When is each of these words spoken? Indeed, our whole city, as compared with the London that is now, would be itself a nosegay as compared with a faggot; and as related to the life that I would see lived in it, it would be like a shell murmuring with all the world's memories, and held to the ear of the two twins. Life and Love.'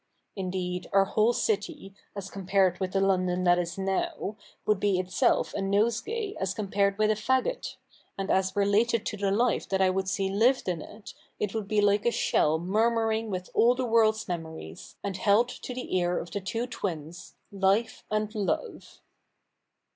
Indeed, 0.35 0.87
our 0.93 1.05
whole 1.05 1.31
city, 1.31 1.93
as 2.15 2.31
compared 2.31 2.79
with 2.79 2.93
the 2.93 2.99
London 2.99 3.43
that 3.43 3.59
is 3.59 3.77
now, 3.77 4.35
would 4.65 4.79
be 4.79 4.97
itself 4.99 5.53
a 5.53 5.61
nosegay 5.61 6.33
as 6.39 6.55
compared 6.55 6.97
with 6.97 7.11
a 7.11 7.13
faggot; 7.13 7.75
and 8.17 8.31
as 8.31 8.55
related 8.55 9.05
to 9.05 9.17
the 9.17 9.29
life 9.29 9.69
that 9.69 9.79
I 9.79 9.91
would 9.91 10.09
see 10.09 10.27
lived 10.31 10.67
in 10.67 10.81
it, 10.81 11.13
it 11.39 11.53
would 11.53 11.67
be 11.67 11.81
like 11.81 12.07
a 12.07 12.11
shell 12.11 12.57
murmuring 12.57 13.29
with 13.29 13.51
all 13.53 13.75
the 13.75 13.85
world's 13.85 14.27
memories, 14.27 14.95
and 15.03 15.17
held 15.17 15.49
to 15.49 15.71
the 15.71 15.95
ear 15.95 16.17
of 16.17 16.31
the 16.31 16.41
two 16.41 16.65
twins. 16.65 17.35
Life 17.51 18.03
and 18.09 18.33
Love.' 18.33 19.01